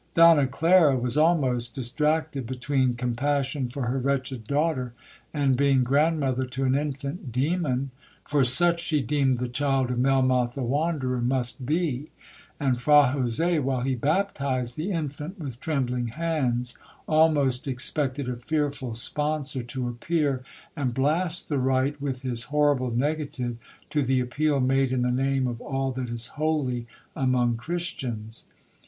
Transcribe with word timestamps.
Donna 0.15 0.47
Clara 0.47 0.97
was 0.97 1.15
almost 1.15 1.75
distracted 1.75 2.47
between 2.47 2.95
compassion 2.95 3.69
for 3.69 3.83
her 3.83 3.99
wretched 3.99 4.47
daughter, 4.47 4.93
and 5.31 5.55
being 5.55 5.83
grandmother 5.83 6.43
to 6.47 6.63
an 6.63 6.73
infant 6.73 7.31
demon, 7.31 7.91
for 8.25 8.43
such 8.43 8.79
she 8.81 8.99
deemed 8.99 9.37
the 9.37 9.47
child 9.47 9.91
of 9.91 9.99
'Melmoth 9.99 10.55
the 10.55 10.63
Wanderer' 10.63 11.21
must 11.21 11.67
be—and 11.67 12.81
Fra 12.81 13.11
Jose, 13.11 13.59
while 13.59 13.81
he 13.81 13.93
baptized 13.93 14.75
the 14.75 14.91
infant 14.91 15.37
with 15.39 15.59
trembling 15.59 16.07
hands, 16.07 16.75
almost 17.07 17.67
expected 17.67 18.27
a 18.27 18.37
fearful 18.37 18.95
sponsor 18.95 19.61
to 19.61 19.87
appear 19.87 20.41
and 20.75 20.95
blast 20.95 21.47
the 21.47 21.59
rite 21.59 22.01
with 22.01 22.23
his 22.23 22.45
horrible 22.45 22.89
negative 22.89 23.57
to 23.91 24.01
the 24.01 24.19
appeal 24.19 24.59
made 24.59 24.91
in 24.91 25.03
the 25.03 25.11
name 25.11 25.45
of 25.45 25.61
all 25.61 25.91
that 25.91 26.09
is 26.09 26.25
holy 26.41 26.87
among 27.15 27.55
Christians. 27.55 28.47